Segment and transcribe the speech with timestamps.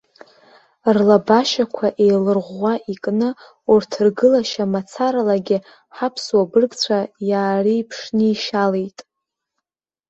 [0.95, 3.29] Рлабашьақәа еиларӷәӷәа икны
[3.71, 5.57] урҭ ргылашьа мацаралагьы
[5.95, 8.99] ҳаԥсуа быргцәа иаареиԥшнишьалеит.